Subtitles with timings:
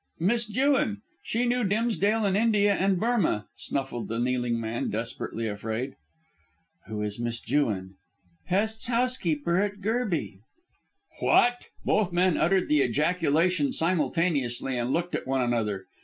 [0.19, 1.03] "Miss Jewin.
[1.21, 5.93] She knew Dimsdale in India and Burmah," snuffled the kneeling man, desperately afraid.
[6.87, 7.97] "Who is Miss Jewin?"
[8.45, 10.39] "Hest's housekeeper at Gerby"
[11.21, 15.85] "What!" Both men uttered the ejaculation simultaneously and looked at one another.